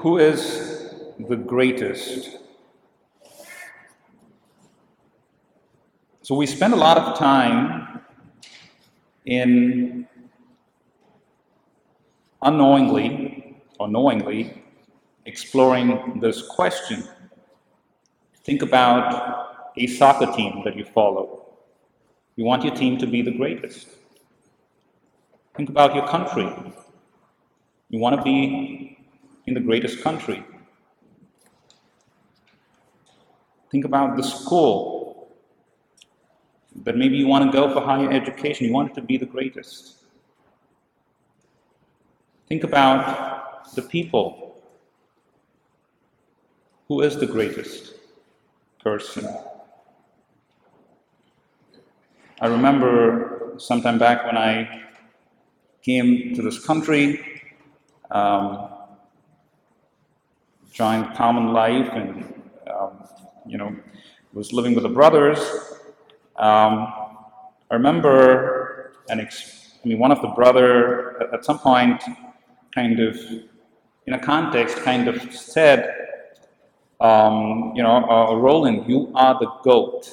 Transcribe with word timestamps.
who 0.00 0.16
is 0.16 0.94
the 1.28 1.36
greatest? 1.36 2.38
So 6.22 6.34
we 6.34 6.46
spend 6.46 6.72
a 6.72 6.76
lot 6.76 6.96
of 6.96 7.18
time 7.18 8.00
in 9.26 10.08
unknowingly 12.40 13.62
or 13.78 13.88
knowingly 13.88 14.62
exploring 15.26 16.18
this 16.22 16.40
question. 16.48 17.04
Think 18.42 18.62
about 18.62 19.72
a 19.76 19.86
soccer 19.86 20.32
team 20.32 20.62
that 20.64 20.76
you 20.76 20.84
follow. 20.86 21.56
You 22.36 22.46
want 22.46 22.64
your 22.64 22.74
team 22.74 22.96
to 22.96 23.06
be 23.06 23.20
the 23.20 23.32
greatest. 23.32 23.86
Think 25.54 25.68
about 25.68 25.94
your 25.94 26.08
country. 26.08 26.50
You 27.90 27.98
want 27.98 28.16
to 28.16 28.22
be 28.22 28.96
in 29.46 29.54
the 29.54 29.60
greatest 29.60 30.02
country. 30.02 30.44
Think 33.70 33.84
about 33.84 34.16
the 34.16 34.22
school 34.22 35.30
that 36.84 36.96
maybe 36.96 37.16
you 37.16 37.26
want 37.26 37.50
to 37.50 37.52
go 37.52 37.72
for 37.72 37.80
higher 37.80 38.10
education. 38.10 38.66
You 38.66 38.72
want 38.72 38.90
it 38.90 38.94
to 38.94 39.02
be 39.02 39.16
the 39.16 39.26
greatest. 39.26 39.96
Think 42.48 42.64
about 42.64 43.72
the 43.74 43.82
people. 43.82 44.60
Who 46.88 47.02
is 47.02 47.16
the 47.16 47.26
greatest 47.26 47.94
person? 48.82 49.28
I 52.40 52.46
remember 52.46 53.54
sometime 53.58 53.98
back 53.98 54.24
when 54.24 54.36
I 54.36 54.82
came 55.82 56.34
to 56.34 56.42
this 56.42 56.64
country, 56.64 57.24
um, 58.10 58.68
joined 60.70 61.14
common 61.14 61.52
life, 61.52 61.88
and 61.92 62.42
um, 62.70 63.04
you 63.46 63.58
know 63.58 63.74
was 64.32 64.52
living 64.52 64.74
with 64.74 64.84
the 64.84 64.88
brothers. 64.88 65.38
Um, 66.36 66.92
I 67.70 67.74
remember 67.74 68.92
an 69.08 69.20
ex- 69.20 69.74
I 69.84 69.88
mean, 69.88 69.98
one 69.98 70.12
of 70.12 70.22
the 70.22 70.28
brother 70.28 71.20
at, 71.22 71.34
at 71.34 71.44
some 71.44 71.58
point, 71.58 72.02
kind 72.74 73.00
of 73.00 73.18
in 74.06 74.14
a 74.14 74.18
context, 74.18 74.78
kind 74.78 75.08
of 75.08 75.34
said, 75.34 75.94
um, 77.00 77.72
you 77.74 77.82
know, 77.82 78.04
uh, 78.08 78.34
Roland, 78.34 78.88
you 78.88 79.10
are 79.14 79.38
the 79.38 79.50
goat. 79.64 80.10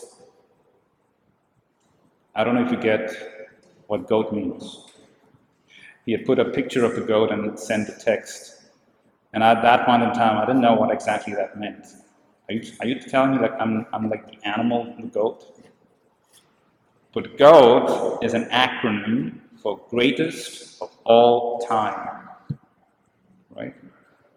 I 2.35 2.43
don't 2.43 2.55
know 2.55 2.65
if 2.65 2.71
you 2.71 2.77
get 2.77 3.11
what 3.87 4.07
goat 4.07 4.33
means 4.33 4.87
he 6.07 6.13
had 6.13 6.25
put 6.25 6.39
a 6.39 6.45
picture 6.45 6.85
of 6.85 6.95
the 6.95 7.01
goat 7.01 7.31
and 7.31 7.59
sent 7.59 7.89
a 7.89 7.91
text. 7.91 8.56
And 9.33 9.43
at 9.43 9.61
that 9.61 9.85
point 9.85 10.03
in 10.03 10.11
time, 10.13 10.37
I 10.37 10.45
didn't 10.45 10.61
know 10.61 10.75
what 10.75 10.91
exactly 10.91 11.33
that 11.35 11.59
meant. 11.59 11.85
Are 12.49 12.53
you, 12.53 12.71
are 12.79 12.87
you 12.87 12.99
telling 12.99 13.31
me 13.31 13.37
that 13.39 13.61
I'm, 13.61 13.85
I'm 13.93 14.09
like 14.09 14.25
the 14.31 14.47
animal, 14.47 14.93
the 14.99 15.07
goat? 15.07 15.59
But 17.13 17.37
GOAT 17.37 18.19
is 18.23 18.33
an 18.33 18.45
acronym 18.45 19.39
for 19.61 19.79
greatest 19.89 20.81
of 20.81 20.91
all 21.03 21.59
time. 21.59 22.29
Right? 23.55 23.75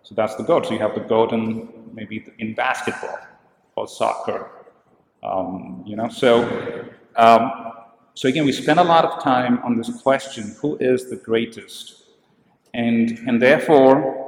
So 0.03 0.15
that's 0.15 0.35
the 0.35 0.43
GOAT. 0.43 0.67
So 0.67 0.73
you 0.73 0.79
have 0.81 0.95
the 0.95 1.03
GOAT 1.03 1.33
in 1.33 1.69
maybe 1.93 2.25
in 2.39 2.55
basketball 2.55 3.19
or 3.77 3.87
soccer. 3.87 4.51
Um, 5.23 5.85
you 5.87 5.97
know, 5.97 6.09
so 6.09 6.89
um, 7.17 7.73
so 8.15 8.29
again, 8.29 8.45
we 8.45 8.53
spend 8.53 8.79
a 8.79 8.85
lot 8.85 9.05
of 9.05 9.23
time 9.23 9.61
on 9.63 9.77
this 9.77 9.91
question, 10.03 10.55
who 10.61 10.77
is 10.79 11.09
the 11.09 11.17
greatest? 11.17 12.05
And, 12.75 13.19
and 13.27 13.41
therefore, 13.41 14.20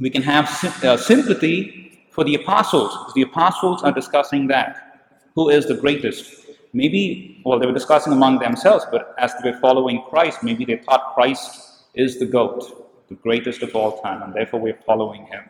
we 0.00 0.10
can 0.10 0.22
have 0.22 0.46
uh, 0.84 0.96
sympathy 0.96 2.06
for 2.10 2.24
the 2.24 2.34
apostles. 2.34 3.12
The 3.14 3.22
apostles 3.22 3.82
are 3.82 3.92
discussing 3.92 4.46
that. 4.48 5.00
Who 5.34 5.48
is 5.48 5.66
the 5.66 5.74
greatest? 5.74 6.46
Maybe, 6.72 7.40
well, 7.44 7.58
they 7.58 7.66
were 7.66 7.72
discussing 7.72 8.12
among 8.12 8.38
themselves, 8.38 8.84
but 8.90 9.14
as 9.18 9.34
they 9.36 9.50
were 9.50 9.58
following 9.58 10.02
Christ, 10.08 10.42
maybe 10.42 10.64
they 10.64 10.76
thought 10.76 11.14
Christ 11.14 11.84
is 11.94 12.18
the 12.18 12.26
GOAT, 12.26 13.08
the 13.08 13.14
greatest 13.16 13.62
of 13.62 13.74
all 13.74 14.00
time, 14.00 14.22
and 14.22 14.34
therefore 14.34 14.60
we're 14.60 14.78
following 14.86 15.26
him. 15.26 15.44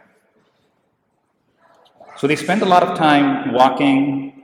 So 2.19 2.26
they 2.26 2.34
spent 2.34 2.62
a 2.62 2.66
lot 2.66 2.82
of 2.82 2.98
time 2.98 3.53
walking 3.53 4.38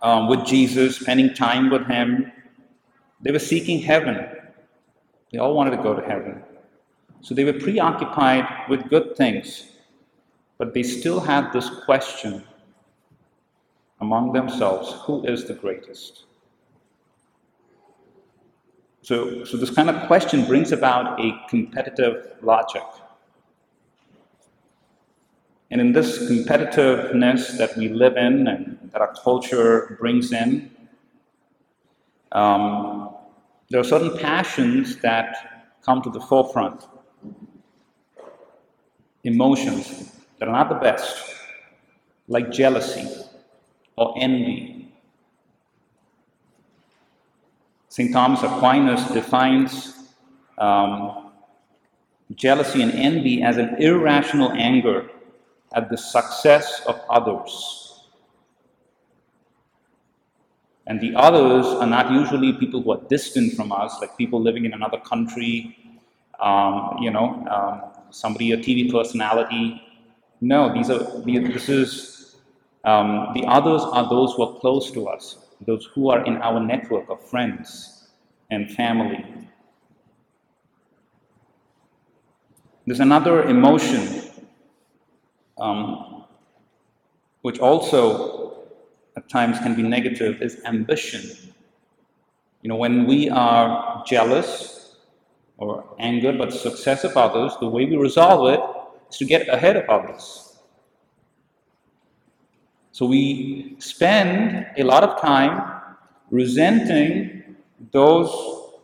um, 0.00 0.28
with 0.28 0.46
Jesus, 0.46 1.00
spending 1.00 1.34
time 1.34 1.68
with 1.68 1.86
Him. 1.88 2.30
They 3.20 3.32
were 3.32 3.40
seeking 3.40 3.80
heaven. 3.80 4.28
They 5.32 5.38
all 5.38 5.54
wanted 5.54 5.72
to 5.72 5.82
go 5.82 5.94
to 5.94 6.06
heaven. 6.06 6.43
So 7.24 7.34
they 7.34 7.44
were 7.44 7.54
preoccupied 7.54 8.68
with 8.68 8.90
good 8.90 9.16
things, 9.16 9.64
but 10.58 10.74
they 10.74 10.82
still 10.82 11.20
had 11.20 11.50
this 11.54 11.70
question 11.70 12.44
among 14.02 14.34
themselves 14.34 14.92
who 15.06 15.24
is 15.24 15.46
the 15.46 15.54
greatest? 15.54 16.24
So, 19.00 19.42
so 19.44 19.56
this 19.56 19.70
kind 19.70 19.88
of 19.88 20.06
question 20.06 20.44
brings 20.44 20.70
about 20.70 21.18
a 21.18 21.32
competitive 21.48 22.36
logic. 22.42 22.82
And 25.70 25.80
in 25.80 25.92
this 25.94 26.18
competitiveness 26.30 27.56
that 27.56 27.74
we 27.78 27.88
live 27.88 28.18
in 28.18 28.48
and 28.48 28.90
that 28.92 29.00
our 29.00 29.14
culture 29.14 29.96
brings 29.98 30.30
in, 30.30 30.70
um, 32.32 33.14
there 33.70 33.80
are 33.80 33.84
certain 33.94 34.18
passions 34.18 34.96
that 34.98 35.70
come 35.82 36.02
to 36.02 36.10
the 36.10 36.20
forefront. 36.20 36.84
Emotions 39.24 40.12
that 40.38 40.48
are 40.48 40.52
not 40.52 40.68
the 40.68 40.74
best, 40.76 41.16
like 42.28 42.50
jealousy 42.50 43.08
or 43.96 44.14
envy. 44.18 44.92
St. 47.88 48.12
Thomas 48.12 48.42
Aquinas 48.42 49.06
defines 49.12 49.94
um, 50.58 51.30
jealousy 52.34 52.82
and 52.82 52.92
envy 52.92 53.42
as 53.42 53.56
an 53.56 53.76
irrational 53.78 54.52
anger 54.52 55.08
at 55.74 55.90
the 55.90 55.96
success 55.96 56.82
of 56.86 57.00
others. 57.08 58.08
And 60.86 61.00
the 61.00 61.14
others 61.14 61.66
are 61.66 61.86
not 61.86 62.10
usually 62.10 62.52
people 62.52 62.82
who 62.82 62.92
are 62.92 63.00
distant 63.08 63.54
from 63.54 63.72
us, 63.72 63.96
like 64.00 64.16
people 64.18 64.40
living 64.40 64.64
in 64.64 64.74
another 64.74 64.98
country, 64.98 65.76
um, 66.40 66.98
you 67.00 67.10
know, 67.10 67.46
um, 67.48 68.03
somebody, 68.14 68.52
a 68.52 68.56
TV 68.56 68.90
personality. 68.90 69.82
No, 70.40 70.72
these 70.72 70.90
are, 70.90 70.98
this 71.24 71.68
is, 71.68 72.36
um, 72.84 73.32
the 73.34 73.44
others 73.46 73.82
are 73.82 74.08
those 74.08 74.34
who 74.34 74.42
are 74.44 74.58
close 74.60 74.90
to 74.92 75.08
us, 75.08 75.38
those 75.66 75.86
who 75.94 76.10
are 76.10 76.24
in 76.24 76.36
our 76.38 76.60
network 76.60 77.08
of 77.08 77.20
friends 77.28 78.08
and 78.50 78.70
family. 78.70 79.24
There's 82.86 83.00
another 83.00 83.44
emotion 83.44 84.22
um, 85.58 86.24
which 87.42 87.58
also 87.58 88.64
at 89.16 89.28
times 89.28 89.58
can 89.58 89.74
be 89.74 89.82
negative, 89.82 90.42
is 90.42 90.60
ambition. 90.64 91.52
You 92.62 92.68
know, 92.68 92.76
when 92.76 93.06
we 93.06 93.30
are 93.30 94.02
jealous 94.06 94.83
or 95.58 95.94
anger, 95.98 96.32
but 96.32 96.50
the 96.50 96.58
success 96.58 97.04
of 97.04 97.16
others, 97.16 97.52
the 97.60 97.68
way 97.68 97.84
we 97.84 97.96
resolve 97.96 98.48
it 98.52 98.60
is 99.10 99.16
to 99.18 99.24
get 99.24 99.48
ahead 99.48 99.76
of 99.76 99.88
others. 99.88 100.58
So 102.92 103.06
we 103.06 103.76
spend 103.78 104.66
a 104.76 104.84
lot 104.84 105.02
of 105.02 105.20
time 105.20 105.80
resenting 106.30 107.56
those 107.92 108.30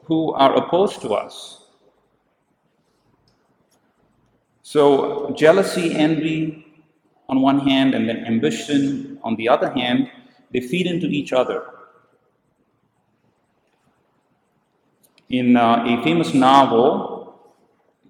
who 0.04 0.32
are 0.32 0.56
opposed 0.56 1.00
to 1.02 1.14
us. 1.14 1.64
So, 4.62 5.32
jealousy, 5.36 5.94
envy 5.94 6.66
on 7.28 7.40
one 7.40 7.60
hand, 7.60 7.94
and 7.94 8.08
then 8.08 8.24
ambition 8.24 9.18
on 9.22 9.36
the 9.36 9.48
other 9.48 9.70
hand, 9.70 10.10
they 10.52 10.60
feed 10.60 10.86
into 10.86 11.06
each 11.06 11.32
other. 11.32 11.79
In 15.30 15.56
uh, 15.56 15.84
a 15.86 16.02
famous 16.02 16.34
novel 16.34 17.38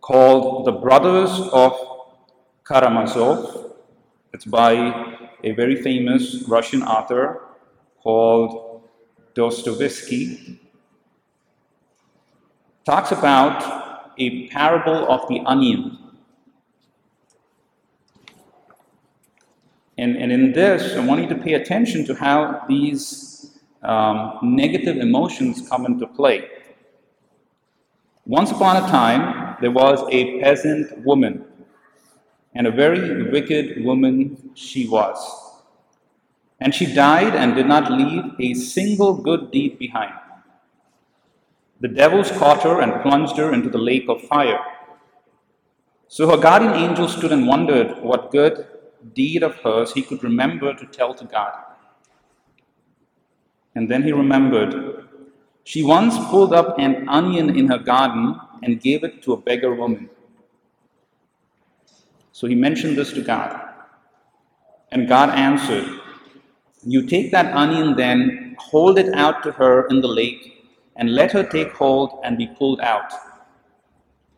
called 0.00 0.64
The 0.64 0.72
Brothers 0.72 1.30
of 1.52 1.78
Karamazov, 2.64 3.74
it's 4.32 4.46
by 4.46 5.28
a 5.44 5.52
very 5.52 5.82
famous 5.82 6.42
Russian 6.48 6.82
author 6.82 7.42
called 8.02 8.88
Dostoevsky, 9.34 10.58
talks 12.86 13.12
about 13.12 14.14
a 14.16 14.48
parable 14.48 15.12
of 15.12 15.28
the 15.28 15.40
onion. 15.44 15.98
And, 19.98 20.16
and 20.16 20.32
in 20.32 20.52
this, 20.52 20.96
I 20.96 21.04
want 21.04 21.20
you 21.20 21.28
to 21.28 21.34
pay 21.34 21.52
attention 21.52 22.06
to 22.06 22.14
how 22.14 22.64
these 22.66 23.58
um, 23.82 24.38
negative 24.42 24.96
emotions 24.96 25.68
come 25.68 25.84
into 25.84 26.06
play. 26.06 26.48
Once 28.30 28.52
upon 28.52 28.76
a 28.76 28.88
time, 28.88 29.56
there 29.60 29.72
was 29.72 30.04
a 30.12 30.40
peasant 30.40 31.04
woman 31.04 31.44
and 32.54 32.64
a 32.64 32.70
very 32.70 33.28
wicked 33.28 33.84
woman 33.84 34.52
she 34.54 34.86
was. 34.86 35.18
And 36.60 36.72
she 36.72 36.94
died 36.94 37.34
and 37.34 37.56
did 37.56 37.66
not 37.66 37.90
leave 37.90 38.22
a 38.38 38.54
single 38.54 39.14
good 39.14 39.50
deed 39.50 39.80
behind. 39.80 40.14
The 41.80 41.88
devils 41.88 42.30
caught 42.30 42.62
her 42.62 42.80
and 42.80 43.02
plunged 43.02 43.36
her 43.36 43.52
into 43.52 43.68
the 43.68 43.78
lake 43.78 44.08
of 44.08 44.22
fire. 44.22 44.60
So 46.06 46.30
her 46.30 46.36
guardian 46.36 46.74
angel 46.74 47.08
stood 47.08 47.32
and 47.32 47.48
wondered 47.48 48.00
what 48.00 48.30
good 48.30 48.64
deed 49.12 49.42
of 49.42 49.56
hers 49.56 49.92
he 49.92 50.02
could 50.02 50.22
remember 50.22 50.72
to 50.72 50.86
tell 50.86 51.14
to 51.14 51.24
God. 51.24 51.52
And 53.74 53.90
then 53.90 54.04
he 54.04 54.12
remembered 54.12 55.08
she 55.64 55.82
once 55.82 56.16
pulled 56.30 56.52
up 56.52 56.78
an 56.78 57.08
onion 57.08 57.56
in 57.56 57.68
her 57.68 57.78
garden 57.78 58.38
and 58.62 58.80
gave 58.80 59.04
it 59.04 59.22
to 59.22 59.32
a 59.32 59.36
beggar 59.36 59.74
woman. 59.74 60.08
So 62.32 62.46
he 62.46 62.54
mentioned 62.54 62.96
this 62.96 63.12
to 63.12 63.22
God. 63.22 63.60
And 64.92 65.08
God 65.08 65.30
answered, 65.30 66.00
You 66.84 67.06
take 67.06 67.30
that 67.32 67.54
onion 67.54 67.94
then, 67.96 68.56
hold 68.58 68.98
it 68.98 69.14
out 69.14 69.42
to 69.44 69.52
her 69.52 69.86
in 69.88 70.00
the 70.00 70.08
lake, 70.08 70.66
and 70.96 71.14
let 71.14 71.32
her 71.32 71.44
take 71.44 71.72
hold 71.72 72.20
and 72.24 72.36
be 72.36 72.46
pulled 72.46 72.80
out. 72.80 73.12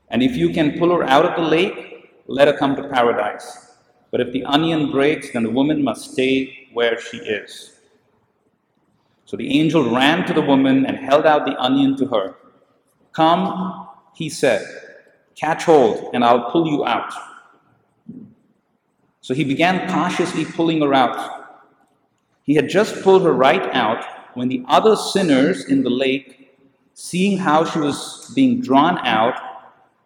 And 0.08 0.22
if 0.22 0.36
you 0.36 0.50
can 0.50 0.78
pull 0.78 0.90
her 0.90 1.04
out 1.04 1.24
of 1.24 1.36
the 1.36 1.48
lake, 1.48 2.10
let 2.26 2.48
her 2.48 2.54
come 2.54 2.76
to 2.76 2.88
paradise. 2.88 3.76
But 4.10 4.20
if 4.20 4.32
the 4.32 4.44
onion 4.44 4.90
breaks, 4.90 5.32
then 5.32 5.42
the 5.42 5.50
woman 5.50 5.82
must 5.82 6.12
stay 6.12 6.69
where 6.72 7.00
she 7.00 7.16
is. 7.16 7.71
So 9.32 9.38
the 9.38 9.58
angel 9.58 9.88
ran 9.88 10.26
to 10.26 10.34
the 10.34 10.43
woman 10.43 10.84
and 10.84 10.99
held 10.99 11.25
out 11.25 11.46
the 11.46 11.56
onion 11.58 11.96
to 11.96 12.06
her. 12.08 12.34
Come, 13.12 13.88
he 14.14 14.29
said, 14.29 14.62
catch 15.34 15.64
hold, 15.64 16.11
and 16.12 16.23
I'll 16.23 16.50
pull 16.50 16.69
you 16.69 16.84
out. 16.84 17.11
So 19.23 19.32
he 19.32 19.44
began 19.44 19.88
cautiously 19.88 20.44
pulling 20.44 20.82
her 20.82 20.93
out. 20.93 21.64
He 22.43 22.56
had 22.56 22.69
just 22.69 23.02
pulled 23.02 23.23
her 23.23 23.32
right 23.32 23.75
out 23.75 24.05
when 24.34 24.49
the 24.49 24.67
other 24.69 24.96
sinners 24.96 25.64
in 25.64 25.82
the 25.82 25.88
lake, 25.88 26.55
seeing 26.93 27.38
how 27.38 27.64
she 27.64 27.79
was 27.79 28.31
being 28.34 28.61
drawn 28.61 28.99
out, 28.99 29.40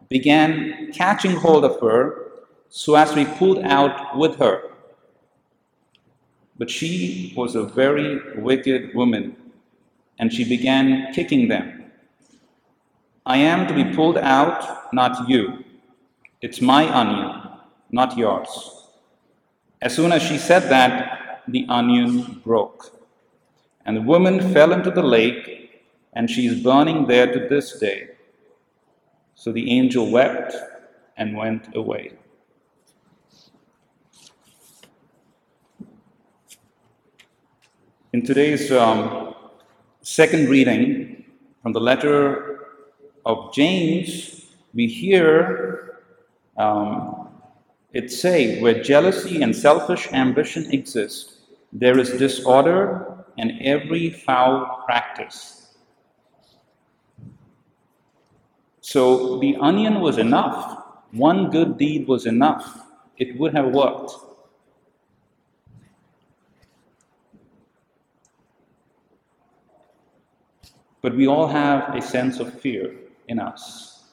began 0.09 0.93
catching 0.93 1.33
hold 1.33 1.65
of 1.65 1.81
her 1.81 2.31
so 2.69 2.95
as 2.95 3.11
to 3.11 3.17
be 3.17 3.25
pulled 3.25 3.59
out 3.65 4.17
with 4.17 4.37
her. 4.37 4.76
But 6.59 6.71
she 6.71 7.35
was 7.37 7.55
a 7.55 7.63
very 7.63 8.41
wicked 8.41 8.95
woman, 8.95 9.37
and 10.19 10.33
she 10.33 10.45
began 10.45 11.13
kicking 11.13 11.49
them. 11.49 11.93
I 13.27 13.39
am 13.39 13.67
to 13.67 13.75
be 13.75 13.95
pulled 13.95 14.19
out, 14.19 14.93
not 14.95 15.29
you. 15.29 15.65
It's 16.41 16.61
my 16.61 16.89
onion, 16.89 17.43
not 17.91 18.17
yours. 18.17 18.89
As 19.83 19.95
soon 19.95 20.13
as 20.13 20.23
she 20.23 20.39
said 20.39 20.71
that, 20.71 21.43
the 21.49 21.67
onion 21.69 22.41
broke. 22.45 22.93
And 23.85 23.97
the 23.97 24.03
woman 24.03 24.53
fell 24.53 24.73
into 24.73 24.91
the 24.91 25.03
lake, 25.03 25.83
and 26.13 26.31
she 26.31 26.47
is 26.47 26.63
burning 26.63 27.07
there 27.07 27.33
to 27.33 27.49
this 27.49 27.79
day. 27.79 28.09
So 29.35 29.53
the 29.53 29.71
angel 29.71 30.11
wept 30.11 30.55
and 31.17 31.37
went 31.37 31.75
away. 31.77 32.13
In 38.17 38.25
today's 38.25 38.73
um, 38.73 39.35
second 40.01 40.49
reading 40.49 41.23
from 41.63 41.75
the 41.75 41.81
letter 41.81 42.61
of 43.27 43.53
James, 43.53 44.47
we 44.73 44.87
hear 44.87 46.01
um, 46.57 47.29
it 47.93 48.11
say, 48.11 48.59
where 48.63 48.83
jealousy 48.83 49.43
and 49.43 49.55
selfish 49.55 50.11
ambition 50.15 50.73
exist, 50.73 51.41
there 51.75 51.99
is 51.99 52.13
disorder 52.13 53.23
and 53.37 53.61
every 53.61 54.09
foul 54.09 54.83
practice. 54.87 55.77
So 58.81 59.39
the 59.41 59.57
onion 59.57 60.01
was 60.01 60.17
enough. 60.17 60.85
One 61.11 61.51
good 61.51 61.77
deed 61.77 62.09
was 62.09 62.25
enough. 62.25 62.81
It 63.19 63.39
would 63.39 63.53
have 63.53 63.75
worked. 63.75 64.13
But 71.07 71.15
we 71.15 71.29
all 71.29 71.47
have 71.47 71.95
a 71.95 72.03
sense 72.03 72.41
of 72.41 72.53
fear 72.61 72.93
in 73.29 73.39
us. 73.39 74.11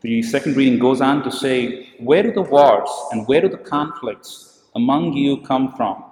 The 0.00 0.22
second 0.22 0.56
reading 0.56 0.80
goes 0.80 1.00
on 1.00 1.22
to 1.22 1.30
say, 1.30 1.90
Where 2.00 2.24
do 2.24 2.32
the 2.32 2.42
wars 2.42 2.90
and 3.12 3.24
where 3.28 3.40
do 3.40 3.48
the 3.48 3.58
conflicts 3.58 4.64
among 4.74 5.12
you 5.12 5.36
come 5.42 5.72
from? 5.76 6.02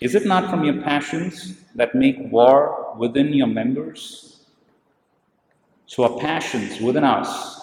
Is 0.00 0.16
it 0.16 0.26
not 0.26 0.50
from 0.50 0.64
your 0.64 0.82
passions 0.82 1.54
that 1.76 1.94
make 1.94 2.16
war 2.18 2.96
within 2.98 3.32
your 3.32 3.46
members? 3.46 4.40
So, 5.86 6.02
our 6.02 6.18
passions 6.18 6.80
within 6.80 7.04
us, 7.04 7.60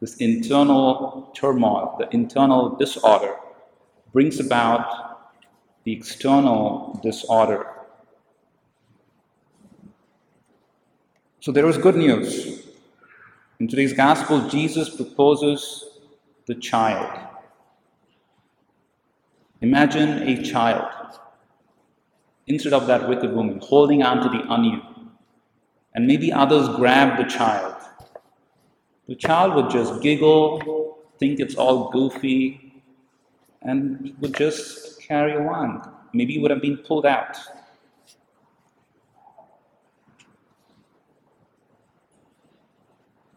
this 0.00 0.16
internal 0.16 1.30
turmoil, 1.34 1.96
the 1.98 2.08
internal 2.14 2.76
disorder, 2.76 3.36
brings 4.14 4.40
about 4.40 5.34
the 5.84 5.92
external 5.92 6.98
disorder. 7.02 7.75
So, 11.46 11.52
there 11.52 11.68
is 11.68 11.78
good 11.78 11.94
news. 11.94 12.66
In 13.60 13.68
today's 13.68 13.92
gospel, 13.92 14.48
Jesus 14.48 14.88
proposes 14.88 15.84
the 16.48 16.56
child. 16.56 17.20
Imagine 19.60 20.26
a 20.26 20.42
child, 20.42 20.90
instead 22.48 22.72
of 22.72 22.88
that 22.88 23.08
wicked 23.08 23.32
woman, 23.32 23.60
holding 23.62 24.02
on 24.02 24.24
to 24.24 24.28
the 24.28 24.44
onion, 24.52 24.82
and 25.94 26.08
maybe 26.08 26.32
others 26.32 26.68
grab 26.70 27.16
the 27.16 27.30
child. 27.30 27.76
The 29.06 29.14
child 29.14 29.54
would 29.54 29.70
just 29.70 30.02
giggle, 30.02 30.98
think 31.20 31.38
it's 31.38 31.54
all 31.54 31.92
goofy, 31.92 32.82
and 33.62 34.16
would 34.18 34.34
just 34.34 35.00
carry 35.00 35.34
on. 35.34 35.92
Maybe 36.12 36.34
it 36.34 36.42
would 36.42 36.50
have 36.50 36.60
been 36.60 36.78
pulled 36.78 37.06
out. 37.06 37.36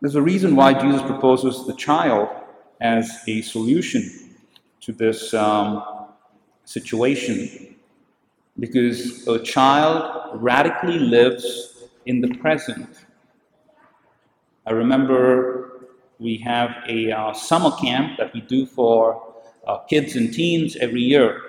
There's 0.02 0.16
a 0.16 0.22
reason 0.22 0.56
why 0.56 0.74
Jesus 0.74 1.02
proposes 1.02 1.66
the 1.68 1.74
child 1.74 2.30
as 2.80 3.20
a 3.28 3.42
solution 3.42 4.38
to 4.80 4.94
this 4.94 5.34
um, 5.34 5.84
situation. 6.64 7.76
Because 8.58 9.28
a 9.28 9.40
child 9.40 10.42
radically 10.42 11.00
lives 11.00 11.84
in 12.06 12.22
the 12.22 12.30
present. 12.36 12.88
I 14.66 14.72
remember 14.72 15.90
we 16.18 16.38
have 16.38 16.76
a 16.88 17.12
uh, 17.12 17.34
summer 17.34 17.72
camp 17.72 18.18
that 18.20 18.34
we 18.34 18.40
do 18.40 18.66
for 18.66 19.34
uh, 19.68 19.80
kids 19.80 20.16
and 20.16 20.34
teens 20.34 20.78
every 20.78 21.02
year. 21.02 21.42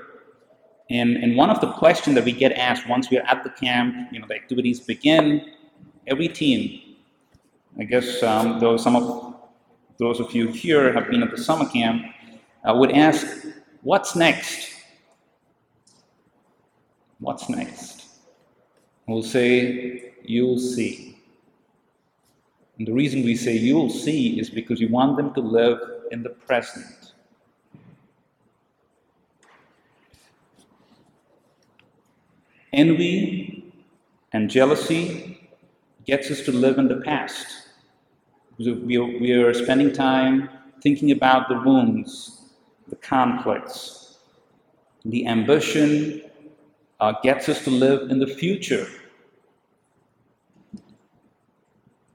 And, 0.88 1.16
and 1.16 1.36
one 1.36 1.50
of 1.50 1.60
the 1.60 1.70
questions 1.72 2.16
that 2.16 2.24
we 2.24 2.32
get 2.32 2.52
asked 2.52 2.88
once 2.88 3.12
we're 3.12 3.22
at 3.22 3.44
the 3.44 3.50
camp, 3.50 4.12
you 4.12 4.18
know, 4.18 4.26
the 4.26 4.34
activities 4.34 4.80
begin, 4.80 5.52
every 6.08 6.26
teen 6.26 6.89
I 7.80 7.84
guess 7.84 8.22
um, 8.22 8.60
though 8.60 8.76
some 8.76 8.94
of 8.94 9.36
those 9.96 10.20
of 10.20 10.34
you 10.34 10.48
here 10.48 10.92
have 10.92 11.08
been 11.08 11.22
at 11.22 11.30
the 11.30 11.38
summer 11.38 11.66
camp, 11.66 12.04
I 12.62 12.72
would 12.72 12.92
ask, 12.92 13.26
what's 13.80 14.14
next? 14.14 14.74
What's 17.20 17.48
next? 17.48 18.04
We'll 19.06 19.22
say, 19.22 20.12
you'll 20.22 20.58
see. 20.58 21.18
And 22.78 22.86
the 22.86 22.92
reason 22.92 23.22
we 23.24 23.34
say 23.34 23.56
you'll 23.56 23.88
see 23.88 24.38
is 24.38 24.50
because 24.50 24.78
you 24.78 24.88
want 24.88 25.16
them 25.16 25.32
to 25.32 25.40
live 25.40 25.78
in 26.10 26.22
the 26.22 26.30
present. 26.30 27.12
Envy 32.74 33.72
and 34.32 34.50
jealousy 34.50 35.50
gets 36.04 36.30
us 36.30 36.42
to 36.42 36.52
live 36.52 36.78
in 36.78 36.88
the 36.88 36.96
past. 36.96 37.46
We 38.60 38.98
are, 38.98 39.04
we 39.06 39.32
are 39.32 39.54
spending 39.54 39.90
time 39.90 40.50
thinking 40.82 41.12
about 41.12 41.48
the 41.48 41.58
wounds, 41.60 42.42
the 42.88 42.96
conflicts. 42.96 44.18
The 45.06 45.26
ambition 45.26 46.20
uh, 47.00 47.14
gets 47.22 47.48
us 47.48 47.64
to 47.64 47.70
live 47.70 48.10
in 48.10 48.18
the 48.18 48.26
future. 48.26 48.86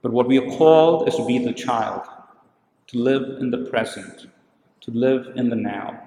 But 0.02 0.12
what 0.12 0.28
we 0.28 0.38
are 0.38 0.56
called 0.56 1.08
is 1.08 1.16
to 1.16 1.26
be 1.26 1.38
the 1.40 1.52
child, 1.52 2.02
to 2.86 2.98
live 2.98 3.40
in 3.40 3.50
the 3.50 3.68
present, 3.68 4.28
to 4.82 4.90
live 4.92 5.26
in 5.34 5.50
the 5.50 5.56
now. 5.56 6.00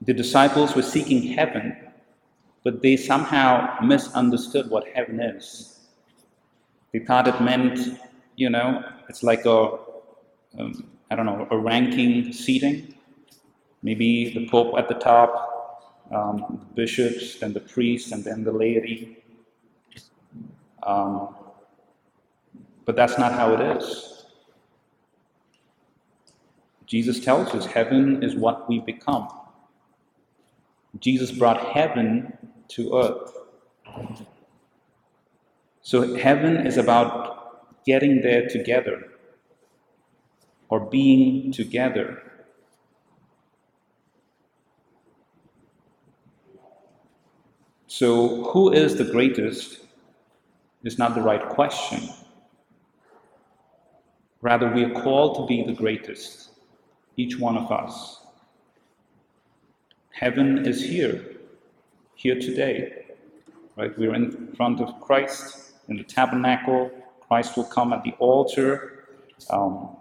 The 0.00 0.14
disciples 0.14 0.74
were 0.74 0.82
seeking 0.82 1.22
heaven, 1.34 1.76
but 2.64 2.82
they 2.82 2.96
somehow 2.96 3.78
misunderstood 3.84 4.68
what 4.68 4.88
heaven 4.88 5.20
is. 5.20 5.79
They 6.92 7.00
thought 7.00 7.28
it 7.28 7.40
meant, 7.40 8.00
you 8.36 8.50
know, 8.50 8.84
it's 9.08 9.22
like 9.22 9.44
a, 9.46 9.78
um, 10.58 10.84
I 11.10 11.16
don't 11.16 11.26
know, 11.26 11.46
a 11.50 11.58
ranking 11.58 12.32
seating. 12.32 12.94
Maybe 13.82 14.32
the 14.34 14.48
Pope 14.48 14.76
at 14.78 14.88
the 14.88 14.94
top, 14.94 16.06
um, 16.12 16.66
the 16.68 16.74
bishops, 16.74 17.38
then 17.38 17.52
the 17.52 17.60
priests, 17.60 18.12
and 18.12 18.24
then 18.24 18.44
the 18.44 18.52
laity. 18.52 19.22
Um, 20.82 21.34
but 22.84 22.96
that's 22.96 23.18
not 23.18 23.32
how 23.32 23.54
it 23.54 23.76
is. 23.76 24.24
Jesus 26.86 27.20
tells 27.20 27.54
us 27.54 27.66
heaven 27.66 28.22
is 28.22 28.34
what 28.34 28.68
we 28.68 28.80
become. 28.80 29.28
Jesus 30.98 31.30
brought 31.30 31.64
heaven 31.72 32.36
to 32.68 32.96
earth. 32.96 33.39
So 35.90 36.14
heaven 36.14 36.68
is 36.68 36.76
about 36.76 37.84
getting 37.84 38.20
there 38.20 38.48
together 38.48 39.08
or 40.68 40.78
being 40.78 41.50
together. 41.50 42.22
So, 47.88 48.44
who 48.52 48.72
is 48.72 48.98
the 48.98 49.10
greatest 49.10 49.80
is 50.84 50.96
not 50.96 51.16
the 51.16 51.22
right 51.22 51.48
question. 51.48 52.08
Rather, 54.42 54.70
we 54.72 54.84
are 54.84 55.02
called 55.02 55.34
to 55.38 55.46
be 55.46 55.64
the 55.64 55.72
greatest, 55.72 56.50
each 57.16 57.36
one 57.36 57.56
of 57.56 57.72
us. 57.72 58.20
Heaven 60.12 60.64
is 60.64 60.84
here, 60.84 61.34
here 62.14 62.38
today. 62.38 63.06
Right? 63.76 63.98
We're 63.98 64.14
in 64.14 64.54
front 64.54 64.80
of 64.80 65.00
Christ 65.00 65.69
in 65.90 65.96
the 65.96 66.04
tabernacle. 66.04 66.90
Christ 67.20 67.56
will 67.56 67.64
come 67.64 67.92
at 67.92 68.02
the 68.02 68.12
altar. 68.18 69.04
Um, 69.50 69.96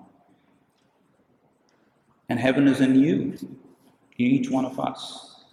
and 2.30 2.40
heaven 2.40 2.68
is 2.68 2.80
in 2.80 2.96
you, 2.96 3.38
in 3.42 4.26
each 4.26 4.50
one 4.50 4.66
of 4.66 4.80
us. 4.80 5.44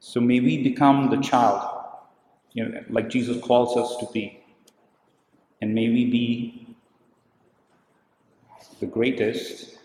So 0.00 0.20
may 0.20 0.40
we 0.40 0.62
become 0.62 1.10
the 1.10 1.20
child, 1.20 1.68
you 2.52 2.64
know, 2.64 2.84
like 2.88 3.08
Jesus 3.08 3.42
calls 3.44 3.76
us 3.76 3.96
to 3.98 4.06
be. 4.12 4.40
And 5.60 5.74
may 5.74 5.88
we 5.88 6.04
be 6.10 6.76
the 8.80 8.86
greatest. 8.86 9.78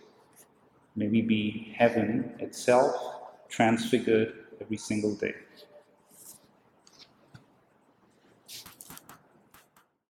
May 0.95 1.07
we 1.07 1.21
be 1.21 1.73
heaven 1.75 2.35
itself, 2.39 2.95
transfigured 3.49 4.33
every 4.61 4.77
single 4.77 5.15
day. 5.15 5.35